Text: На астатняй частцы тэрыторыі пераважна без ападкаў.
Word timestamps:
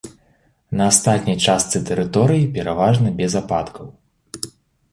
На 0.79 0.83
астатняй 0.93 1.37
частцы 1.49 1.77
тэрыторыі 1.89 2.49
пераважна 2.55 3.13
без 3.23 3.31
ападкаў. 3.43 3.87